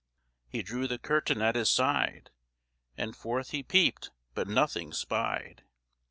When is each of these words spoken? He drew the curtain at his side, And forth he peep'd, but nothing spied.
He 0.47 0.63
drew 0.63 0.87
the 0.87 0.97
curtain 0.97 1.43
at 1.43 1.53
his 1.53 1.69
side, 1.69 2.31
And 2.97 3.15
forth 3.15 3.51
he 3.51 3.61
peep'd, 3.61 4.09
but 4.33 4.47
nothing 4.47 4.93
spied. 4.93 5.63